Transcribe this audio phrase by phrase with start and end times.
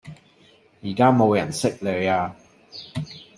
[0.81, 2.35] 而家冇人識你呀